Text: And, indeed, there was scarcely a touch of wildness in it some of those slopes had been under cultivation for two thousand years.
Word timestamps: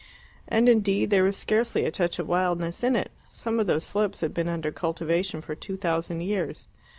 And, 0.47 0.67
indeed, 0.67 1.11
there 1.11 1.23
was 1.23 1.37
scarcely 1.37 1.85
a 1.85 1.91
touch 1.91 2.17
of 2.17 2.27
wildness 2.27 2.83
in 2.83 2.95
it 2.95 3.11
some 3.29 3.59
of 3.59 3.67
those 3.67 3.85
slopes 3.85 4.21
had 4.21 4.33
been 4.33 4.47
under 4.49 4.71
cultivation 4.71 5.41
for 5.41 5.53
two 5.53 5.77
thousand 5.77 6.21
years. 6.21 6.67